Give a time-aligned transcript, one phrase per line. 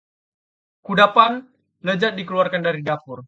[0.85, 1.31] Kudapan
[1.89, 3.19] lezat dikeluarkan dari dapur